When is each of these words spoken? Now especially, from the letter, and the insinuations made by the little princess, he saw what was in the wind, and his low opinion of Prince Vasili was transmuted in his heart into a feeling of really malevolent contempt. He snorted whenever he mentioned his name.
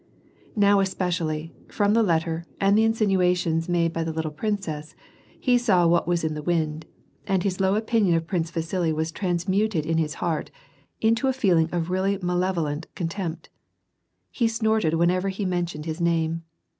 Now 0.55 0.79
especially, 0.79 1.53
from 1.67 1.93
the 1.93 2.01
letter, 2.01 2.47
and 2.59 2.75
the 2.75 2.83
insinuations 2.83 3.69
made 3.69 3.93
by 3.93 4.03
the 4.03 4.11
little 4.11 4.31
princess, 4.31 4.95
he 5.39 5.59
saw 5.59 5.85
what 5.85 6.07
was 6.07 6.23
in 6.23 6.33
the 6.33 6.41
wind, 6.41 6.87
and 7.27 7.43
his 7.43 7.59
low 7.59 7.75
opinion 7.75 8.15
of 8.15 8.25
Prince 8.25 8.49
Vasili 8.49 8.91
was 8.91 9.11
transmuted 9.11 9.85
in 9.85 9.99
his 9.99 10.15
heart 10.15 10.49
into 11.01 11.27
a 11.27 11.33
feeling 11.33 11.69
of 11.71 11.91
really 11.91 12.17
malevolent 12.19 12.87
contempt. 12.95 13.49
He 14.31 14.47
snorted 14.47 14.95
whenever 14.95 15.29
he 15.29 15.45
mentioned 15.45 15.85
his 15.85 16.01
name. 16.01 16.45